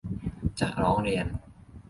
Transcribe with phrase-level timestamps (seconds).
[0.59, 1.25] จะร้องเรียน